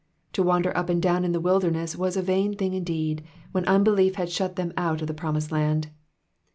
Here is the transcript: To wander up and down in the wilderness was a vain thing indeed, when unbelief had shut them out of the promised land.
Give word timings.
To 0.33 0.41
wander 0.41 0.75
up 0.75 0.89
and 0.89 0.99
down 0.99 1.23
in 1.23 1.31
the 1.31 1.39
wilderness 1.39 1.95
was 1.95 2.17
a 2.17 2.23
vain 2.23 2.55
thing 2.55 2.73
indeed, 2.73 3.23
when 3.51 3.65
unbelief 3.65 4.15
had 4.15 4.31
shut 4.31 4.55
them 4.55 4.73
out 4.75 5.01
of 5.03 5.07
the 5.07 5.13
promised 5.13 5.51
land. 5.51 5.89